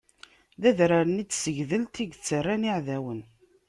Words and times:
D 0.61 0.63
adrar-nni 0.69 1.23
n 1.25 1.27
Tsegdelt 1.27 1.95
i 2.03 2.05
yettarran 2.05 2.67
iɛdawen. 2.69 3.21